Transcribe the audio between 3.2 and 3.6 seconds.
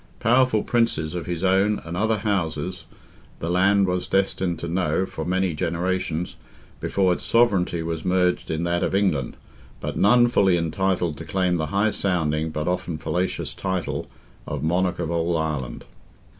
the